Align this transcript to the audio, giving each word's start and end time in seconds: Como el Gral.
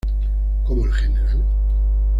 Como 0.65 0.83
el 0.85 0.91
Gral. 0.91 1.43